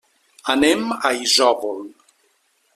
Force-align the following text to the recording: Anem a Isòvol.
Anem 0.53 0.87
a 1.11 1.13
Isòvol. 1.27 1.79